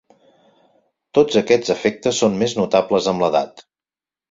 [1.17, 3.67] Tots aquests efectes són més notables amb l'edat.